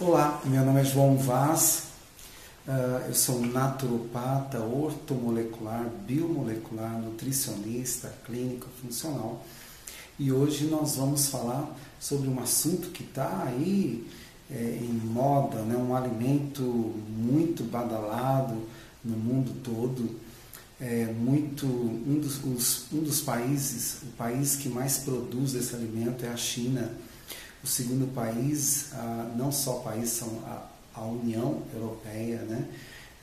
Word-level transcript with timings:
Olá, 0.00 0.42
meu 0.44 0.64
nome 0.64 0.80
é 0.80 0.84
João 0.84 1.16
Vaz, 1.16 1.84
uh, 2.66 3.06
eu 3.06 3.14
sou 3.14 3.40
naturopata, 3.40 4.58
ortomolecular, 4.58 5.88
biomolecular, 6.04 7.00
nutricionista, 7.00 8.12
clínico 8.26 8.66
funcional. 8.82 9.46
E 10.18 10.32
hoje 10.32 10.64
nós 10.64 10.96
vamos 10.96 11.28
falar 11.28 11.78
sobre 12.00 12.28
um 12.28 12.40
assunto 12.40 12.88
que 12.88 13.04
está 13.04 13.44
aí 13.44 14.04
é, 14.50 14.80
em 14.82 15.00
moda, 15.06 15.62
né? 15.62 15.76
um 15.76 15.94
alimento 15.94 16.60
muito 17.16 17.62
badalado 17.62 18.62
no 19.04 19.16
mundo 19.16 19.54
todo, 19.62 20.18
é 20.80 21.04
muito 21.04 21.66
um 21.66 22.18
dos, 22.20 22.42
os, 22.42 22.92
um 22.92 22.98
dos 22.98 23.20
países, 23.20 24.02
o 24.02 24.06
país 24.16 24.56
que 24.56 24.68
mais 24.68 24.98
produz 24.98 25.54
esse 25.54 25.72
alimento 25.72 26.26
é 26.26 26.30
a 26.30 26.36
China 26.36 26.90
o 27.64 27.66
segundo 27.66 28.14
país, 28.14 28.90
ah, 28.92 29.32
não 29.34 29.50
só 29.50 29.78
país, 29.78 30.10
são 30.10 30.28
a, 30.46 31.00
a 31.00 31.02
União 31.02 31.62
Europeia, 31.72 32.42
né? 32.42 32.68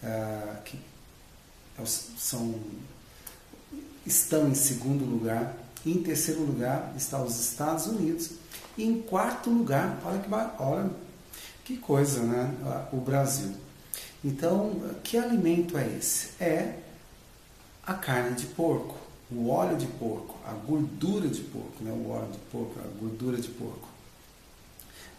Ah, 0.03 0.57
que 0.65 0.79
é 1.79 1.85
são, 1.85 2.55
estão 4.03 4.47
em 4.47 4.55
segundo 4.55 5.05
lugar. 5.05 5.55
E 5.85 5.91
em 5.91 6.01
terceiro 6.01 6.41
lugar 6.41 6.91
está 6.97 7.21
os 7.21 7.39
Estados 7.39 7.85
Unidos. 7.85 8.31
E 8.75 8.83
em 8.83 9.01
quarto 9.03 9.51
lugar, 9.51 10.01
olha 10.03 10.19
que, 10.19 10.29
olha, 10.59 10.89
que 11.63 11.77
coisa, 11.77 12.21
né? 12.23 12.87
O 12.91 12.97
Brasil. 12.97 13.53
Então, 14.23 14.81
que 15.03 15.17
alimento 15.17 15.77
é 15.77 15.87
esse? 15.97 16.29
É 16.39 16.79
a 17.85 17.93
carne 17.93 18.35
de 18.35 18.47
porco, 18.47 18.97
o 19.31 19.49
óleo 19.49 19.77
de 19.77 19.87
porco, 19.87 20.37
a 20.47 20.51
gordura 20.51 21.27
de 21.27 21.41
porco, 21.41 21.83
né? 21.83 21.91
o 21.91 22.09
óleo 22.09 22.31
de 22.31 22.37
porco, 22.51 22.79
a 22.79 22.99
gordura 22.99 23.37
de 23.37 23.49
porco 23.49 23.90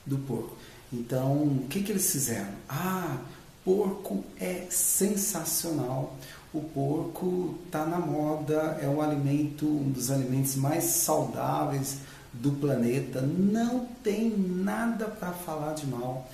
do 0.04 0.18
porco. 0.18 0.56
Então, 0.92 1.32
o 1.44 1.66
que, 1.68 1.82
que 1.82 1.92
eles 1.92 2.10
fizeram? 2.10 2.50
Ah, 2.68 3.18
porco 3.64 4.24
é 4.38 4.66
sensacional. 4.70 6.16
O 6.52 6.60
porco 6.60 7.54
está 7.64 7.86
na 7.86 7.98
moda, 7.98 8.78
é 8.82 8.86
um 8.86 9.00
alimento, 9.00 9.66
um 9.66 9.90
dos 9.90 10.10
alimentos 10.10 10.54
mais 10.54 10.84
saudáveis 10.84 11.98
do 12.32 12.52
planeta. 12.52 13.22
Não 13.22 13.86
tem 14.02 14.30
nada 14.36 15.06
para 15.06 15.32
falar 15.32 15.74
de 15.74 15.86
mal. 15.86 16.28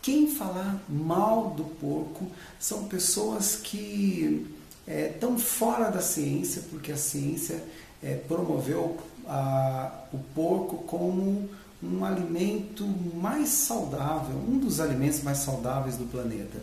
Quem 0.00 0.34
falar 0.34 0.82
mal 0.88 1.50
do 1.50 1.62
porco 1.64 2.26
são 2.58 2.84
pessoas 2.88 3.54
que 3.54 4.52
estão 4.84 5.36
é, 5.36 5.38
fora 5.38 5.90
da 5.90 6.00
ciência, 6.00 6.62
porque 6.68 6.90
a 6.90 6.96
ciência 6.96 7.62
é, 8.02 8.16
promoveu 8.16 8.98
a, 9.28 9.92
o 10.12 10.18
porco 10.34 10.78
como 10.78 11.48
um 11.82 12.04
alimento 12.04 12.86
mais 13.14 13.48
saudável, 13.48 14.36
um 14.36 14.58
dos 14.58 14.80
alimentos 14.80 15.22
mais 15.22 15.38
saudáveis 15.38 15.96
do 15.96 16.04
planeta. 16.04 16.58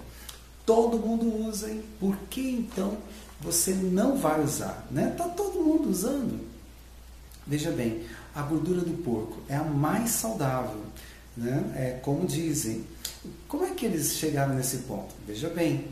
Todo 0.66 0.98
mundo 0.98 1.48
usa, 1.48 1.70
hein? 1.70 1.84
por 2.00 2.16
que 2.30 2.42
então 2.52 2.98
você 3.42 3.74
não 3.74 4.18
vai 4.18 4.42
usar? 4.42 4.88
Né? 4.92 5.14
Tá 5.18 5.28
todo 5.28 5.60
mundo 5.64 5.90
usando. 5.90 6.40
Veja 7.46 7.72
bem, 7.72 8.04
a 8.36 8.44
gordura 8.44 8.82
do 8.82 9.04
porco 9.04 9.38
é 9.50 9.56
a 9.56 9.64
mais 9.64 10.12
saudável, 10.12 10.82
né? 11.36 11.74
É 11.76 12.00
como 12.04 12.28
dizem. 12.28 12.86
Como 13.48 13.66
é 13.66 13.72
que 13.72 13.86
eles 13.86 14.14
chegaram 14.14 14.54
nesse 14.54 14.78
ponto? 14.80 15.14
Veja 15.26 15.50
bem, 15.50 15.88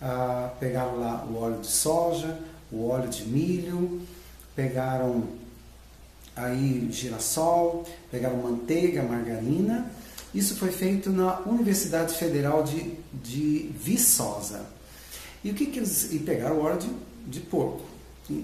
ah, 0.00 0.52
pegaram 0.60 1.00
lá 1.00 1.26
o 1.28 1.36
óleo 1.36 1.60
de 1.60 1.66
soja, 1.66 2.38
o 2.70 2.88
óleo 2.88 3.08
de 3.08 3.24
milho, 3.24 4.00
pegaram 4.54 5.24
aí 6.34 6.88
girassol, 6.90 7.84
pegaram 8.10 8.36
manteiga, 8.36 9.02
margarina. 9.02 9.90
Isso 10.34 10.56
foi 10.56 10.70
feito 10.70 11.10
na 11.10 11.40
Universidade 11.40 12.14
Federal 12.14 12.62
de, 12.62 12.94
de 13.12 13.70
Viçosa. 13.74 14.64
E 15.42 15.50
o 15.50 15.54
que, 15.54 15.66
que 15.66 15.78
eles. 15.78 16.12
E 16.12 16.18
pegaram 16.20 16.56
o 16.56 16.62
óleo 16.62 16.78
de, 16.78 16.90
de 17.26 17.40
porco, 17.40 17.82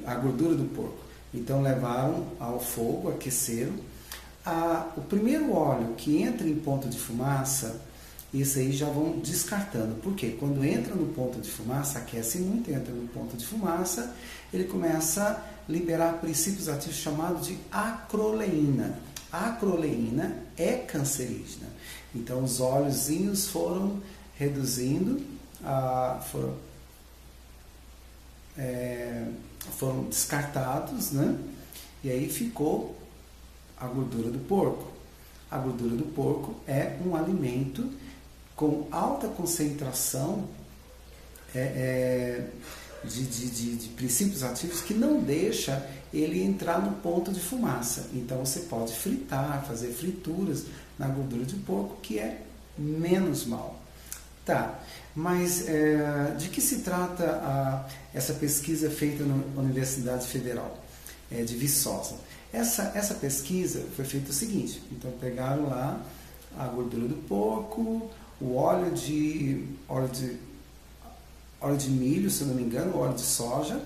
a 0.07 0.15
gordura 0.15 0.55
do 0.55 0.65
porco. 0.65 0.99
Então 1.33 1.63
levaram 1.63 2.27
ao 2.41 2.59
fogo, 2.59 3.11
aqueceram. 3.11 3.75
A, 4.45 4.89
o 4.97 5.03
primeiro 5.03 5.53
óleo 5.53 5.95
que 5.97 6.23
entra 6.23 6.47
em 6.47 6.55
ponto 6.57 6.89
de 6.89 6.99
fumaça, 6.99 7.81
isso 8.41 8.59
aí 8.59 8.73
já 8.73 8.87
vão 8.87 9.19
descartando. 9.19 9.97
Porque 9.97 10.31
quando 10.31 10.65
entra 10.65 10.95
no 10.95 11.07
ponto 11.13 11.41
de 11.41 11.51
fumaça, 11.51 11.99
aquece 11.99 12.39
muito, 12.39 12.71
entra 12.71 12.93
no 12.93 13.09
ponto 13.09 13.37
de 13.37 13.47
fumaça, 13.47 14.15
ele 14.53 14.65
começa 14.65 15.23
a 15.23 15.71
liberar 15.71 16.21
princípios 16.21 16.69
ativos 16.69 16.97
chamados 16.97 17.47
de 17.47 17.59
acroleína. 17.71 18.99
A 19.33 19.51
acroleína 19.51 20.37
é 20.57 20.75
cancerígena. 20.75 21.69
Então 22.15 22.43
os 22.43 22.61
óleozinhos 22.61 23.49
foram 23.49 24.01
reduzindo, 24.39 25.23
foram, 26.31 26.55
é, 28.57 29.27
foram 29.79 30.05
descartados, 30.05 31.11
né? 31.11 31.37
E 32.05 32.11
aí 32.11 32.29
ficou 32.29 32.97
a 33.79 33.87
gordura 33.87 34.31
do 34.31 34.39
porco. 34.39 34.93
A 35.51 35.59
gordura 35.59 35.97
do 35.97 36.05
porco 36.05 36.57
é 36.67 36.97
um 37.05 37.15
alimento 37.15 37.91
com 38.57 38.89
alta 38.91 39.29
concentração 39.29 40.49
é, 41.55 41.61
é, 41.61 42.49
de, 43.05 43.23
de, 43.25 43.51
de, 43.51 43.77
de, 43.77 43.89
princípios 43.91 44.43
ativos 44.43 44.81
que 44.81 44.95
não 44.95 45.21
deixa 45.21 45.87
ele 46.13 46.43
entrar 46.43 46.81
no 46.81 46.93
ponto 46.97 47.31
de 47.31 47.39
fumaça. 47.39 48.09
Então 48.15 48.45
você 48.45 48.61
pode 48.61 48.95
fritar, 48.95 49.65
fazer 49.67 49.93
frituras 49.93 50.65
na 50.99 51.07
gordura 51.07 51.45
de 51.45 51.55
porco, 51.57 51.97
que 52.01 52.19
é 52.19 52.43
menos 52.77 53.45
mal. 53.47 53.81
Tá, 54.45 54.79
mas 55.15 55.69
é, 55.69 56.35
de 56.39 56.49
que 56.49 56.61
se 56.61 56.79
trata 56.79 57.25
a, 57.25 57.85
essa 58.15 58.33
pesquisa 58.35 58.89
feita 58.89 59.25
na 59.25 59.61
Universidade 59.61 60.25
Federal 60.27 60.79
é, 61.31 61.43
de 61.43 61.57
Viçosa? 61.57 62.15
Essa, 62.53 62.93
essa 62.95 63.15
pesquisa 63.15 63.85
foi 63.97 64.05
feita 64.05 64.31
o 64.31 64.33
seguinte: 64.33 64.81
então 64.93 65.11
pegaram 65.21 65.69
lá 65.69 66.01
a 66.57 66.67
gordura 66.69 67.09
do 67.09 67.17
porco, 67.27 68.09
o 68.41 68.57
óleo 68.57 68.91
de, 68.93 69.65
óleo 69.89 70.09
de, 70.09 70.37
óleo 71.61 71.77
de 71.77 71.91
milho, 71.91 72.31
se 72.31 72.45
não 72.45 72.55
me 72.55 72.63
engano, 72.63 72.99
óleo 72.99 73.15
de 73.15 73.23
soja, 73.23 73.81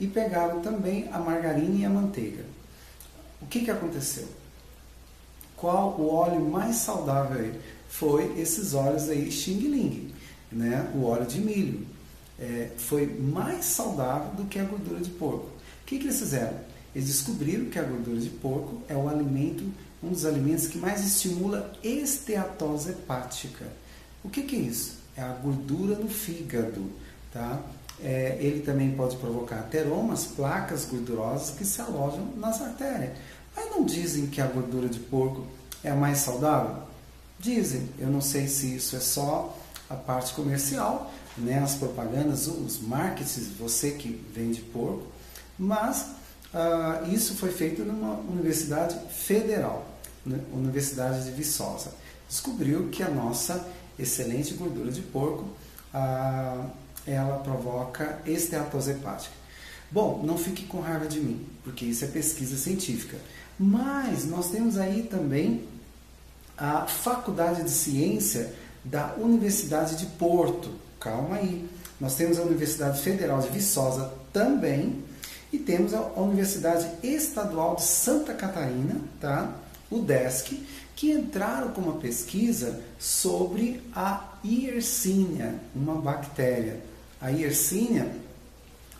e 0.00 0.06
pegaram 0.06 0.60
também 0.60 1.08
a 1.12 1.18
margarina 1.18 1.74
e 1.76 1.84
a 1.84 1.90
manteiga. 1.90 2.44
O 3.40 3.46
que, 3.46 3.60
que 3.60 3.70
aconteceu? 3.70 4.28
Qual 5.56 5.98
o 5.98 6.12
óleo 6.12 6.40
mais 6.40 6.76
saudável 6.76 7.40
aí? 7.40 7.60
Foi 7.88 8.38
esses 8.38 8.74
óleos 8.74 9.08
aí 9.08 9.30
Xing 9.30 9.60
Ling, 9.60 10.14
né? 10.52 10.90
o 10.94 11.04
óleo 11.04 11.26
de 11.26 11.40
milho. 11.40 11.86
É, 12.38 12.70
foi 12.76 13.06
mais 13.06 13.64
saudável 13.64 14.30
do 14.34 14.44
que 14.44 14.58
a 14.58 14.64
gordura 14.64 15.00
de 15.00 15.10
porco. 15.10 15.46
O 15.46 15.86
que, 15.86 15.98
que 15.98 16.04
eles 16.04 16.18
fizeram? 16.18 16.56
Eles 16.94 17.08
descobriram 17.08 17.64
que 17.66 17.78
a 17.78 17.82
gordura 17.82 18.20
de 18.20 18.30
porco 18.30 18.82
é 18.88 18.94
o 18.94 19.08
alimento 19.08 19.64
um 20.02 20.10
dos 20.10 20.24
alimentos 20.24 20.66
que 20.68 20.78
mais 20.78 21.04
estimula 21.04 21.72
esteatose 21.82 22.90
hepática. 22.90 23.66
O 24.22 24.28
que, 24.28 24.42
que 24.42 24.56
é 24.56 24.60
isso? 24.60 24.98
É 25.16 25.22
a 25.22 25.32
gordura 25.32 25.96
no 25.96 26.08
fígado. 26.08 26.90
Tá? 27.32 27.60
É, 28.00 28.38
ele 28.40 28.60
também 28.62 28.92
pode 28.92 29.16
provocar 29.16 29.58
ateromas, 29.58 30.24
placas 30.24 30.84
gordurosas 30.84 31.50
que 31.50 31.64
se 31.64 31.80
alojam 31.80 32.32
nas 32.36 32.60
artérias. 32.62 33.16
Mas 33.54 33.70
não 33.70 33.84
dizem 33.84 34.26
que 34.26 34.40
a 34.40 34.46
gordura 34.46 34.88
de 34.88 35.00
porco 35.00 35.46
é 35.82 35.90
a 35.90 35.96
mais 35.96 36.18
saudável? 36.18 36.82
Dizem. 37.38 37.88
Eu 37.98 38.08
não 38.08 38.20
sei 38.20 38.46
se 38.46 38.74
isso 38.76 38.96
é 38.96 39.00
só 39.00 39.56
a 39.90 39.94
parte 39.94 40.34
comercial, 40.34 41.12
né, 41.36 41.60
as 41.60 41.74
propagandas, 41.74 42.46
os 42.46 42.80
marketings, 42.80 43.48
você 43.58 43.92
que 43.92 44.08
vende 44.34 44.60
porco, 44.60 45.06
mas 45.58 46.06
ah, 46.52 47.02
isso 47.10 47.34
foi 47.34 47.50
feito 47.50 47.84
numa 47.84 48.14
universidade 48.20 48.98
federal, 49.10 49.86
né, 50.24 50.40
Universidade 50.52 51.24
de 51.24 51.30
Viçosa. 51.30 51.92
Descobriu 52.28 52.88
que 52.88 53.02
a 53.02 53.08
nossa 53.08 53.66
excelente 53.98 54.54
gordura 54.54 54.90
de 54.90 55.02
porco, 55.02 55.48
ah, 55.92 56.66
ela 57.06 57.38
provoca 57.38 58.20
esteatose 58.26 58.92
hepática. 58.92 59.34
Bom, 59.90 60.22
não 60.22 60.36
fique 60.36 60.66
com 60.66 60.80
raiva 60.80 61.06
de 61.06 61.18
mim, 61.18 61.46
porque 61.64 61.84
isso 61.84 62.04
é 62.04 62.08
pesquisa 62.08 62.56
científica. 62.56 63.16
Mas 63.58 64.26
nós 64.26 64.50
temos 64.50 64.76
aí 64.76 65.04
também 65.04 65.64
a 66.56 66.86
Faculdade 66.86 67.62
de 67.62 67.70
Ciência 67.70 68.52
da 68.84 69.14
Universidade 69.14 69.96
de 69.96 70.06
Porto. 70.06 70.70
Calma 71.00 71.36
aí. 71.36 71.68
Nós 72.00 72.14
temos 72.14 72.38
a 72.38 72.42
Universidade 72.42 73.00
Federal 73.00 73.40
de 73.40 73.48
Viçosa 73.48 74.12
também, 74.32 75.02
e 75.52 75.58
temos 75.58 75.94
a 75.94 76.02
Universidade 76.16 76.88
Estadual 77.02 77.76
de 77.76 77.82
Santa 77.82 78.34
Catarina, 78.34 79.00
tá? 79.20 79.54
o 79.90 80.00
DESC, 80.00 80.66
que 80.94 81.10
entraram 81.10 81.70
com 81.70 81.80
uma 81.80 81.98
pesquisa 81.98 82.82
sobre 82.98 83.82
a 83.94 84.34
Yersinia, 84.44 85.54
uma 85.74 85.94
bactéria. 85.94 86.80
A 87.20 87.28
Yersinia 87.28 88.10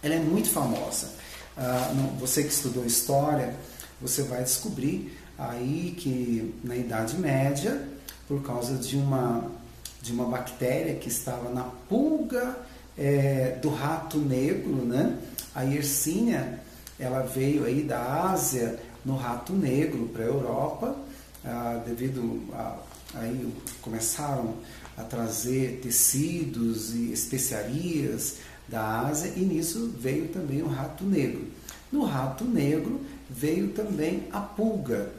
ela 0.03 0.15
é 0.15 0.19
muito 0.19 0.49
famosa. 0.49 1.11
Ah, 1.57 1.93
você 2.19 2.43
que 2.43 2.53
estudou 2.53 2.85
história, 2.87 3.55
você 4.01 4.23
vai 4.23 4.43
descobrir 4.45 5.19
aí 5.37 5.95
que 5.99 6.55
na 6.63 6.77
Idade 6.77 7.17
Média 7.17 7.83
por 8.29 8.43
causa 8.43 8.77
de 8.77 8.97
uma, 8.97 9.51
de 10.01 10.13
uma 10.13 10.27
bactéria 10.27 10.95
que 10.95 11.09
estava 11.09 11.51
na 11.51 11.65
pulga 11.89 12.57
é, 12.99 13.59
do 13.63 13.69
rato 13.69 14.19
negro, 14.19 14.85
né? 14.85 15.19
A 15.55 15.63
Yersinia, 15.63 16.61
ela 16.99 17.23
veio 17.23 17.65
aí 17.65 17.83
da 17.83 18.31
Ásia 18.31 18.79
no 19.05 19.17
rato 19.17 19.53
negro 19.53 20.09
para 20.13 20.25
a 20.25 20.27
Europa, 20.27 20.97
ah, 21.45 21.83
devido 21.87 22.43
a 22.53 22.77
aí 23.15 23.53
começaram 23.81 24.55
a 24.97 25.03
trazer 25.03 25.81
tecidos 25.83 26.95
e 26.95 27.13
especiarias 27.13 28.37
da 28.67 29.07
Ásia 29.07 29.33
e 29.37 29.41
nisso 29.41 29.93
veio 29.99 30.29
também 30.29 30.63
o 30.63 30.69
rato 30.69 31.05
negro. 31.05 31.47
No 31.91 32.05
rato 32.05 32.45
negro 32.45 33.01
veio 33.31 33.69
também 33.69 34.25
a 34.31 34.41
pulga. 34.41 35.11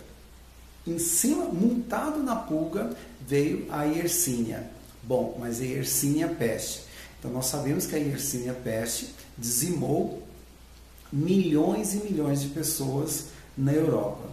Em 0.86 1.00
cima, 1.00 1.46
montado 1.46 2.22
na 2.22 2.36
pulga, 2.36 2.92
veio 3.28 3.66
a 3.72 3.84
Yersinia. 3.84 4.70
Bom, 5.04 5.38
mas 5.40 5.60
a 5.60 5.64
Yersinia 5.64 6.28
peste. 6.28 6.89
Então 7.20 7.32
nós 7.32 7.46
sabemos 7.48 7.86
que 7.86 7.96
a 7.96 8.00
Yersinia 8.00 8.54
peste 8.54 9.14
dizimou 9.38 10.24
milhões 11.12 11.94
e 11.94 11.98
milhões 11.98 12.42
de 12.42 12.48
pessoas 12.48 13.26
na 13.58 13.74
Europa. 13.74 14.30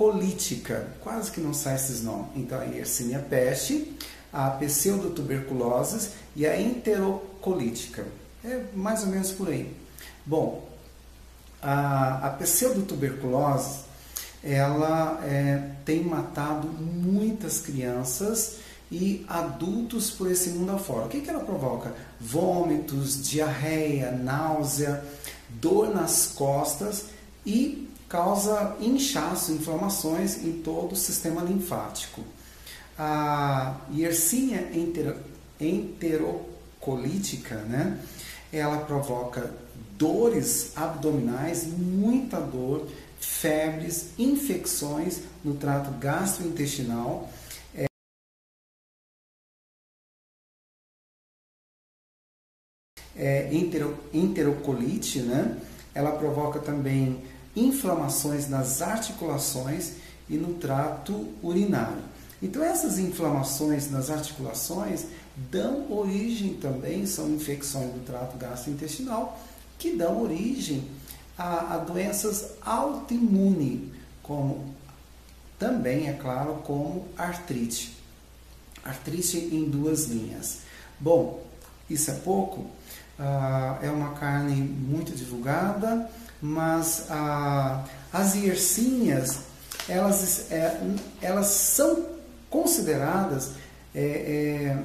enterocolítica. 0.00 0.88
Quase 1.00 1.30
que 1.30 1.40
não 1.40 1.52
sai 1.52 1.76
esses 1.76 2.02
nomes. 2.02 2.28
Então 2.34 2.58
a 2.58 2.64
Yersinia 2.64 3.18
peste, 3.18 3.96
a 4.32 4.50
pseudotuberculose 4.50 6.10
e 6.34 6.46
a 6.46 6.60
enterocolítica. 6.60 8.06
É 8.42 8.62
mais 8.74 9.02
ou 9.02 9.08
menos 9.08 9.30
por 9.32 9.48
aí. 9.48 9.74
Bom, 10.24 10.66
a, 11.62 12.28
a 12.28 12.30
pseudotuberculose 12.30 13.90
ela 14.42 15.20
é, 15.22 15.72
tem 15.84 16.02
matado 16.02 16.66
muitas 16.66 17.60
crianças 17.60 18.56
e 18.90 19.24
adultos 19.28 20.10
por 20.10 20.30
esse 20.30 20.50
mundo 20.50 20.72
afora. 20.72 21.04
O 21.04 21.08
que, 21.08 21.20
que 21.20 21.28
ela 21.28 21.44
provoca? 21.44 21.94
Vômitos, 22.18 23.28
diarreia, 23.28 24.10
náusea, 24.10 25.04
dor 25.50 25.94
nas 25.94 26.28
costas 26.28 27.06
e 27.44 27.89
causa 28.10 28.76
inchaço, 28.80 29.52
inflamações 29.52 30.44
em 30.44 30.60
todo 30.60 30.92
o 30.92 30.96
sistema 30.96 31.42
linfático. 31.42 32.22
A 32.98 33.76
Yersinia 33.94 34.68
enterocolítica, 35.60 37.54
né? 37.62 38.04
ela 38.52 38.78
provoca 38.78 39.54
dores 39.96 40.76
abdominais, 40.76 41.64
muita 41.64 42.40
dor, 42.40 42.88
febres, 43.20 44.10
infecções 44.18 45.20
no 45.44 45.54
trato 45.54 45.96
gastrointestinal. 46.00 47.30
É, 47.72 47.86
é, 53.14 53.54
entero, 53.54 53.96
enterocolite, 54.12 55.20
né? 55.20 55.56
ela 55.94 56.10
provoca 56.12 56.58
também 56.58 57.22
inflamações 57.54 58.48
nas 58.48 58.80
articulações 58.80 59.92
e 60.28 60.36
no 60.36 60.54
trato 60.54 61.28
urinário. 61.42 62.02
Então, 62.42 62.62
essas 62.62 62.98
inflamações 62.98 63.90
nas 63.90 64.08
articulações 64.08 65.06
dão 65.50 65.90
origem 65.92 66.54
também, 66.54 67.06
são 67.06 67.28
infecções 67.30 67.92
do 67.92 68.04
trato 68.04 68.36
gastrointestinal, 68.38 69.38
que 69.78 69.92
dão 69.92 70.22
origem 70.22 70.84
a, 71.36 71.74
a 71.74 71.78
doenças 71.78 72.52
autoimunes, 72.62 73.90
como 74.22 74.74
também, 75.58 76.08
é 76.08 76.14
claro, 76.14 76.54
como 76.64 77.06
artrite. 77.16 77.96
Artrite 78.84 79.36
em 79.36 79.64
duas 79.64 80.06
linhas. 80.06 80.60
Bom, 80.98 81.42
isso 81.88 82.10
é 82.10 82.14
pouco, 82.14 82.66
ah, 83.18 83.78
é 83.82 83.90
uma 83.90 84.12
carne 84.12 84.54
muito 84.54 85.14
divulgada, 85.14 86.10
mas 86.40 87.06
as 88.12 88.34
iercinhas, 88.34 89.40
elas, 89.88 90.50
é, 90.50 90.80
elas 91.20 91.46
são 91.46 92.06
consideradas 92.48 93.52
é, 93.94 94.02
é, 94.02 94.84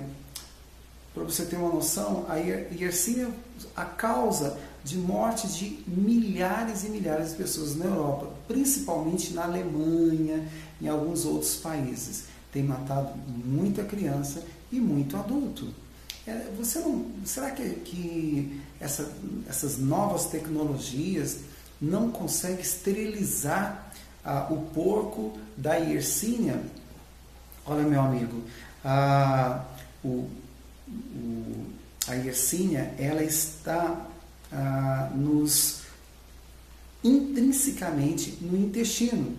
para 1.14 1.24
você 1.24 1.46
ter 1.46 1.56
uma 1.56 1.74
noção, 1.74 2.26
a 2.28 2.36
Yersinia, 2.36 3.30
a 3.76 3.86
causa 3.86 4.58
de 4.84 4.98
morte 4.98 5.48
de 5.48 5.84
milhares 5.88 6.84
e 6.84 6.90
milhares 6.90 7.32
de 7.32 7.38
pessoas 7.38 7.76
na 7.76 7.86
Europa, 7.86 8.30
principalmente 8.48 9.34
na 9.34 9.46
Alemanha, 9.46 10.48
em 10.82 10.88
alguns 10.88 11.26
outros 11.26 11.56
países. 11.56 12.26
Tem 12.52 12.64
matado 12.64 13.18
muita 13.28 13.84
criança 13.84 14.44
e 14.72 14.80
muito 14.80 15.18
adulto. 15.18 15.68
É, 16.28 16.48
você 16.58 16.80
não, 16.80 17.06
será 17.24 17.52
que, 17.52 17.70
que 17.82 18.62
essa, 18.80 19.12
essas 19.48 19.78
novas 19.78 20.26
tecnologias 20.26 21.38
não 21.80 22.10
conseguem 22.10 22.62
esterilizar 22.62 23.92
ah, 24.24 24.48
o 24.50 24.58
porco 24.74 25.38
da 25.56 25.76
Yersinia? 25.76 26.60
Olha, 27.66 27.84
meu 27.84 28.02
amigo, 28.02 28.44
ah, 28.84 29.66
o, 30.04 30.28
o, 30.88 31.66
a 32.08 32.14
Yersinia, 32.14 32.94
ela 32.98 33.24
está 33.24 34.08
ah, 34.52 35.12
nos 35.14 35.82
intrinsecamente 37.04 38.40
no 38.42 38.58
intestino. 38.58 39.38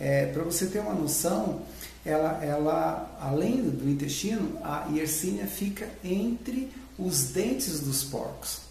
É, 0.00 0.26
Para 0.26 0.42
você 0.42 0.66
ter 0.66 0.80
uma 0.80 0.94
noção, 0.94 1.62
ela, 2.08 2.42
ela, 2.42 3.18
além 3.20 3.60
do 3.62 3.88
intestino, 3.88 4.58
a 4.62 4.86
Yersinia 4.90 5.46
fica 5.46 5.86
entre 6.02 6.72
os 6.98 7.24
dentes 7.30 7.80
dos 7.80 8.02
porcos. 8.04 8.62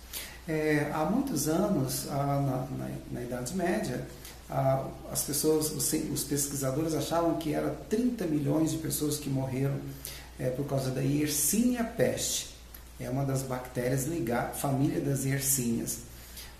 É, 0.47 0.89
há 0.93 1.05
muitos 1.05 1.47
anos, 1.47 2.05
na, 2.05 2.41
na, 2.41 2.91
na 3.11 3.21
Idade 3.21 3.55
Média, 3.55 4.07
as 5.11 5.23
pessoas, 5.23 5.71
os, 5.71 5.93
os, 5.93 6.23
pesquisadores 6.23 6.95
achavam 6.95 7.35
que 7.35 7.53
era 7.53 7.69
30 7.89 8.25
milhões 8.25 8.71
de 8.71 8.77
pessoas 8.77 9.17
que 9.17 9.29
morreram 9.29 9.77
é, 10.39 10.49
por 10.49 10.65
causa 10.65 10.89
da 10.89 11.01
Yersinia 11.01 11.83
peste. 11.83 12.55
É 12.99 13.09
uma 13.09 13.23
das 13.23 13.43
bactérias 13.43 14.05
ligadas, 14.07 14.59
família 14.59 14.99
das 14.99 15.25
Yersinas. 15.25 15.99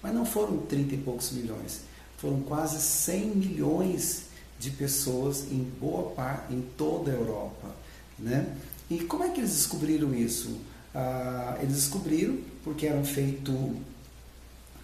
Mas 0.03 0.13
não 0.13 0.25
foram 0.25 0.57
30 0.59 0.93
e 0.93 0.97
poucos 0.99 1.31
milhões, 1.31 1.81
foram 2.17 2.41
quase 2.41 2.79
100 2.79 3.25
milhões 3.29 4.26
de 4.59 4.71
pessoas 4.71 5.51
em 5.51 5.63
boa 5.79 6.11
parte, 6.11 6.53
em 6.53 6.61
toda 6.77 7.11
a 7.11 7.13
Europa. 7.13 7.67
Né? 8.17 8.47
E 8.89 8.99
como 8.99 9.23
é 9.23 9.29
que 9.29 9.39
eles 9.39 9.51
descobriram 9.51 10.13
isso? 10.13 10.57
Ah, 10.93 11.57
eles 11.61 11.75
descobriram 11.75 12.39
porque 12.63 12.87
eram 12.87 13.05
feitos 13.05 13.55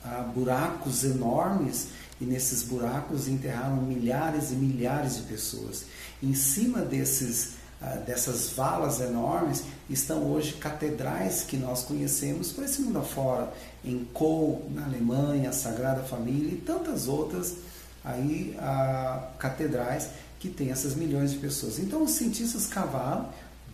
ah, 0.04 0.30
buracos 0.34 1.04
enormes 1.04 1.88
e 2.22 2.26
nesses 2.26 2.64
buracos 2.64 3.28
enterraram 3.28 3.78
milhares 3.78 4.52
e 4.52 4.56
milhares 4.56 5.16
de 5.16 5.24
pessoas. 5.24 5.86
Em 6.22 6.36
cima 6.36 6.82
desses 6.82 7.54
ah, 7.82 7.98
dessas 7.98 8.52
valas 8.52 9.02
enormes 9.02 9.64
estão 9.90 10.32
hoje 10.32 10.54
catedrais 10.54 11.44
que 11.44 11.58
nós 11.58 11.84
conhecemos 11.84 12.50
por 12.52 12.64
esse 12.64 12.82
mundo 12.82 13.00
afora, 13.00 13.52
em 13.84 14.06
Kohl, 14.14 14.70
na 14.74 14.86
Alemanha, 14.86 15.52
Sagrada 15.52 16.02
Família 16.04 16.54
e 16.54 16.58
tantas 16.58 17.10
outras 17.10 17.56
aí 18.04 18.56
a, 18.60 19.30
catedrais 19.38 20.10
que 20.40 20.50
têm 20.50 20.72
essas 20.72 20.96
milhões 20.96 21.32
de 21.32 21.38
pessoas. 21.38 21.80
Então 21.80 22.04
os 22.04 22.12
cientistas 22.12 22.68
cavaram 22.68 23.30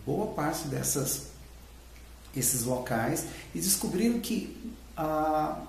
boa 0.06 0.28
parte 0.28 0.68
dessas 0.68 1.30
esses 2.34 2.62
locais 2.62 3.24
e 3.54 3.58
descobriram 3.58 4.20
que 4.20 4.74
ah, 4.96 5.60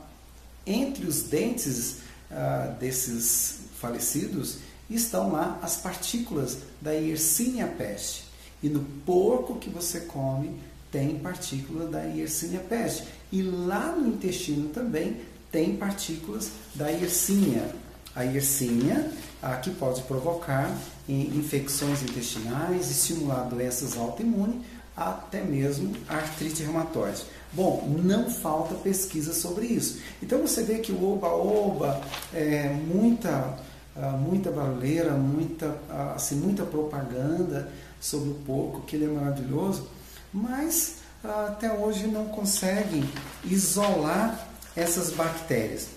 entre 0.66 1.06
os 1.08 1.24
dentes 1.24 1.98
ah, 2.30 2.76
desses 2.80 3.62
falecidos 3.80 4.60
estão 4.90 5.32
lá 5.32 5.60
as 5.62 5.78
partículas 5.78 6.58
da 6.80 6.92
Yersinia 6.92 7.68
peste. 7.68 8.26
E 8.62 8.70
no 8.70 8.82
porco 9.06 9.56
que 9.56 9.70
você 9.70 10.02
come 10.02 10.60
tem 10.92 11.18
partícula 11.18 11.88
da 11.88 12.02
Yersinia 12.02 12.60
peste. 12.60 13.08
E 13.32 13.42
lá 13.42 13.96
no 13.96 14.08
intestino 14.08 14.70
também 14.70 15.22
tem 15.52 15.78
partículas 15.78 16.52
da 16.76 16.90
Yersinia. 16.90 17.74
A 18.16 18.24
Yersinia, 18.24 19.10
a 19.42 19.56
que 19.56 19.72
pode 19.72 20.02
provocar 20.04 20.70
infecções 21.08 22.04
intestinais, 22.04 22.90
estimular 22.92 23.44
doenças 23.44 23.98
autoimunes, 23.98 24.62
até 24.96 25.42
mesmo 25.42 25.96
artrite 26.08 26.64
reumatoide. 26.64 27.24
Bom, 27.54 27.86
não 28.02 28.30
falta 28.30 28.76
pesquisa 28.76 29.34
sobre 29.34 29.66
isso. 29.66 30.00
Então 30.22 30.42
você 30.42 30.64
vê 30.64 30.80
que 30.80 30.92
o 30.92 31.14
oba-oba, 31.14 32.02
é, 32.34 32.70
muita, 32.70 33.58
ah, 33.96 34.12
muita 34.12 34.52
barulheira, 34.52 35.12
muita, 35.12 35.78
ah, 35.90 36.14
assim, 36.16 36.36
muita 36.36 36.64
propaganda 36.64 37.70
sobre 38.00 38.30
o 38.30 38.34
porco, 38.36 38.82
que 38.82 38.96
ele 38.96 39.06
é 39.06 39.10
maravilhoso, 39.10 39.88
mas 40.34 40.96
ah, 41.24 41.48
até 41.50 41.72
hoje 41.74 42.08
não 42.08 42.26
conseguem 42.26 43.04
isolar 43.44 44.48
essas 44.76 45.12
bactérias. 45.12 45.88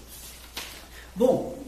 Bom, 1.14 1.63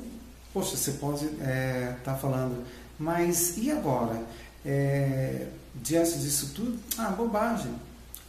poxa, 0.56 0.74
você 0.74 0.92
pode 0.92 1.26
estar 1.26 1.44
é, 1.44 1.96
tá 2.02 2.14
falando, 2.14 2.64
mas 2.98 3.58
e 3.58 3.70
agora? 3.70 4.22
É, 4.64 5.48
diante 5.74 6.18
disso 6.18 6.52
tudo, 6.54 6.78
ah, 6.96 7.10
bobagem 7.10 7.74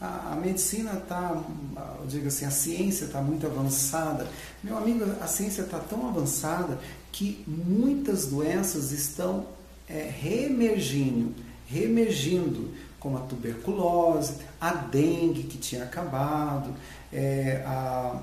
a, 0.02 0.34
a 0.34 0.36
medicina 0.36 0.92
está, 1.02 1.42
digo 2.06 2.28
assim, 2.28 2.44
a 2.44 2.52
ciência 2.52 3.06
está 3.06 3.22
muito 3.22 3.48
avançada. 3.48 4.28
Meu 4.62 4.78
amigo, 4.78 5.06
a 5.22 5.26
ciência 5.28 5.62
está 5.62 5.80
tão 5.80 6.06
avançada 6.06 6.78
que 7.14 7.46
muitas 7.48 8.26
doenças 8.26 8.92
estão 8.92 9.46
é, 9.90 10.12
reemergindo, 10.22 11.34
reemergindo, 11.66 12.74
como 13.00 13.18
a 13.18 13.22
tuberculose, 13.22 14.34
a 14.60 14.74
dengue 14.74 15.44
que 15.44 15.58
tinha 15.58 15.84
acabado, 15.84 16.74
é, 17.14 17.64
a 17.66 18.20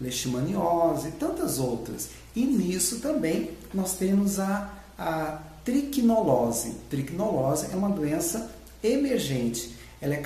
leishmaniose 0.00 1.08
e 1.08 1.12
tantas 1.12 1.58
outras. 1.58 2.10
E 2.34 2.44
nisso 2.44 3.00
também 3.00 3.50
nós 3.72 3.94
temos 3.94 4.38
a, 4.38 4.70
a. 4.98 5.42
Triquinolose 6.88 7.66
é 7.70 7.76
uma 7.76 7.90
doença 7.90 8.50
emergente 8.82 9.76
ela 10.00 10.14
é 10.14 10.22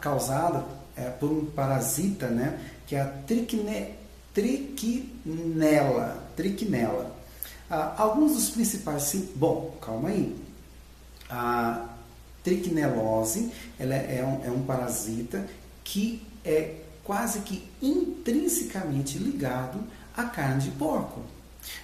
causada 0.00 0.64
é, 0.96 1.10
por 1.10 1.30
um 1.30 1.44
parasita, 1.46 2.28
né, 2.28 2.58
que 2.86 2.96
é 2.96 3.02
a 3.02 3.06
triquine, 3.06 3.94
triquinela. 6.34 7.14
Ah, 7.70 7.94
alguns 7.96 8.32
dos 8.34 8.50
principais 8.50 9.04
sim, 9.04 9.28
bom, 9.34 9.76
calma 9.80 10.08
aí. 10.08 10.36
A 11.28 11.86
triquinelose, 12.42 13.52
ela 13.78 13.94
é 13.94 14.24
um, 14.24 14.44
é 14.46 14.50
um 14.50 14.62
parasita 14.62 15.46
que 15.84 16.22
é 16.44 16.81
quase 17.04 17.40
que 17.40 17.68
intrinsecamente 17.80 19.18
ligado 19.18 19.80
à 20.16 20.24
carne 20.24 20.62
de 20.62 20.70
porco. 20.72 21.20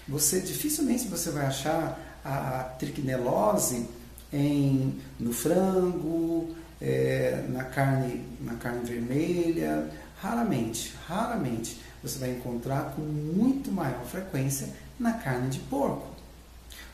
Você 0.07 0.41
dificilmente 0.41 1.09
você 1.09 1.31
vai 1.31 1.47
achar 1.47 2.21
a, 2.25 2.65
triquinelose 2.79 3.87
em, 4.33 5.01
no 5.19 5.33
frango, 5.33 6.55
é, 6.81 7.45
na, 7.49 7.65
carne, 7.65 8.25
na 8.41 8.55
carne 8.55 8.85
vermelha, 8.85 9.89
raramente, 10.21 10.95
raramente 11.07 11.79
você 12.03 12.19
vai 12.19 12.31
encontrar 12.31 12.95
com 12.95 13.03
muito 13.03 13.73
maior 13.73 14.05
frequência 14.05 14.69
na 14.99 15.13
carne 15.15 15.51
de 15.51 15.59
porco. 15.61 16.07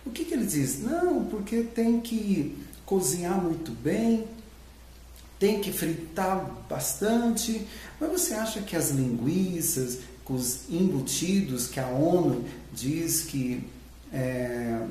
O 0.05 0.11
que, 0.11 0.25
que 0.25 0.35
ele 0.35 0.47
diz? 0.47 0.81
Não, 0.81 1.25
porque 1.25 1.63
tem 1.63 2.01
que 2.01 2.57
cozinhar 2.85 3.41
muito 3.41 3.73
bem, 3.73 4.27
tem 5.45 5.61
que 5.61 5.71
fritar 5.71 6.43
bastante, 6.71 7.67
mas 8.01 8.11
você 8.11 8.33
acha 8.33 8.63
que 8.63 8.75
as 8.75 8.89
linguiças, 8.93 9.99
os 10.27 10.61
embutidos 10.71 11.67
que 11.67 11.79
a 11.79 11.87
ONU 11.87 12.47
diz 12.73 13.25
que 13.25 13.63
é, 14.11 14.87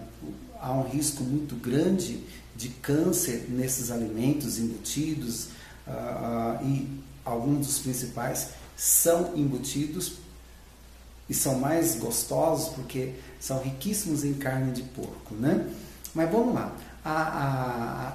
há 0.61 0.71
um 0.73 0.87
risco 0.87 1.23
muito 1.23 1.55
grande 1.55 2.19
de 2.55 2.69
câncer 2.69 3.47
nesses 3.49 3.89
alimentos 3.89 4.59
embutidos 4.59 5.45
uh, 5.87 6.63
e 6.63 6.87
alguns 7.25 7.65
dos 7.65 7.79
principais 7.79 8.49
são 8.77 9.35
embutidos 9.35 10.17
e 11.27 11.33
são 11.33 11.57
mais 11.57 11.95
gostosos 11.95 12.69
porque 12.75 13.13
são 13.39 13.59
riquíssimos 13.59 14.23
em 14.23 14.35
carne 14.35 14.71
de 14.71 14.83
porco, 14.83 15.33
né? 15.33 15.67
Mas 16.13 16.29
vamos 16.29 16.53
lá, 16.53 16.77
a, 17.03 17.11
a, 17.11 18.07
a 18.09 18.11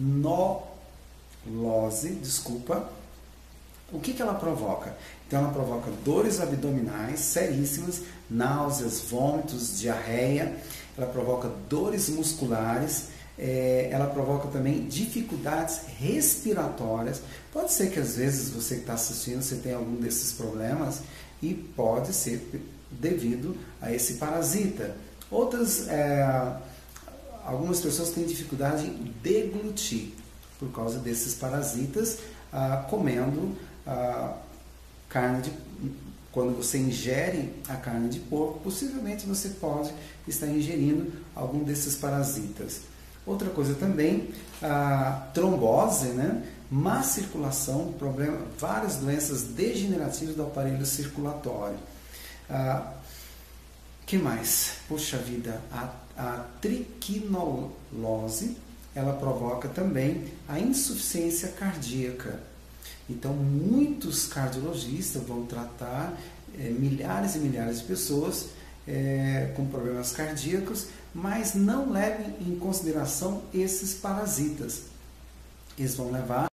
triquinolose, 0.00 2.10
desculpa, 2.22 2.90
o 3.92 4.00
que, 4.00 4.12
que 4.12 4.22
ela 4.22 4.34
provoca? 4.34 4.96
Então 5.26 5.40
ela 5.40 5.52
provoca 5.52 5.90
dores 6.04 6.40
abdominais 6.40 7.20
seríssimas, 7.20 8.02
náuseas, 8.28 9.00
vômitos, 9.00 9.78
diarreia, 9.78 10.56
ela 10.96 11.06
provoca 11.06 11.50
dores 11.68 12.08
musculares, 12.08 13.08
é, 13.38 13.88
ela 13.90 14.06
provoca 14.06 14.48
também 14.48 14.86
dificuldades 14.86 15.80
respiratórias. 15.98 17.22
Pode 17.52 17.72
ser 17.72 17.90
que 17.90 17.98
às 17.98 18.16
vezes 18.16 18.50
você 18.50 18.76
que 18.76 18.80
está 18.82 18.94
assistindo 18.94 19.42
você 19.42 19.56
tenha 19.56 19.76
algum 19.76 19.96
desses 19.96 20.32
problemas 20.32 21.00
e 21.42 21.54
pode 21.54 22.12
ser 22.12 22.48
devido 22.90 23.56
a 23.80 23.92
esse 23.92 24.14
parasita. 24.14 24.94
Outras, 25.30 25.88
é, 25.88 26.56
algumas 27.50 27.80
pessoas 27.80 28.10
têm 28.10 28.24
dificuldade 28.24 28.86
em 28.86 29.12
deglutir 29.22 30.12
por 30.58 30.70
causa 30.70 30.98
desses 31.00 31.34
parasitas, 31.34 32.18
ah, 32.52 32.86
comendo 32.88 33.56
ah, 33.86 34.36
carne 35.08 35.42
de 35.42 35.52
quando 36.30 36.56
você 36.56 36.78
ingere 36.78 37.52
a 37.68 37.74
carne 37.74 38.08
de 38.08 38.20
porco, 38.20 38.60
possivelmente 38.60 39.26
você 39.26 39.48
pode 39.48 39.92
estar 40.28 40.46
ingerindo 40.46 41.12
algum 41.34 41.64
desses 41.64 41.96
parasitas. 41.96 42.82
Outra 43.26 43.50
coisa 43.50 43.74
também, 43.74 44.28
a 44.62 45.28
trombose, 45.34 46.10
né? 46.10 46.46
má 46.70 47.02
circulação, 47.02 47.92
problema, 47.94 48.46
várias 48.56 48.98
doenças 48.98 49.42
degenerativas 49.42 50.36
do 50.36 50.44
aparelho 50.44 50.86
circulatório. 50.86 51.78
Ah, 52.48 52.92
que 54.06 54.16
mais? 54.16 54.74
Puxa 54.88 55.16
vida, 55.18 55.60
a, 55.72 55.88
a 56.20 56.44
triquinolose, 56.60 58.54
ela 58.94 59.14
provoca 59.14 59.68
também 59.68 60.24
a 60.46 60.60
insuficiência 60.60 61.48
cardíaca. 61.48 62.40
Então, 63.08 63.32
muitos 63.32 64.26
cardiologistas 64.26 65.22
vão 65.22 65.46
tratar 65.46 66.12
é, 66.58 66.68
milhares 66.68 67.36
e 67.36 67.38
milhares 67.38 67.78
de 67.78 67.84
pessoas 67.84 68.50
é, 68.86 69.50
com 69.56 69.64
problemas 69.66 70.12
cardíacos, 70.12 70.88
mas 71.14 71.54
não 71.54 71.90
levem 71.90 72.34
em 72.40 72.54
consideração 72.56 73.42
esses 73.54 73.94
parasitas. 73.94 74.82
Eles 75.78 75.94
vão 75.94 76.12
levar 76.12 76.49